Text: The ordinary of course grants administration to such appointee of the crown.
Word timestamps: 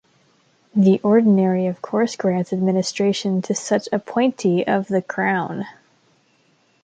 The 0.75 0.99
ordinary 1.03 1.67
of 1.67 1.83
course 1.83 2.15
grants 2.15 2.51
administration 2.53 3.43
to 3.43 3.53
such 3.53 3.87
appointee 3.91 4.65
of 4.65 4.87
the 4.87 5.03
crown. 5.03 5.65